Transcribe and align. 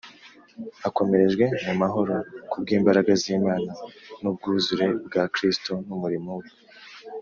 "akomerejwe 0.87 1.45
mu 1.65 1.73
mahoro" 1.81 2.13
ku 2.49 2.55
bw'imbaraga 2.61 3.11
z'Imana 3.21 3.71
n'ubwuzure 4.21 4.87
bwa 5.05 5.23
Kristo 5.33 5.71
n’umurimo 5.87 6.31
we. 6.39 6.47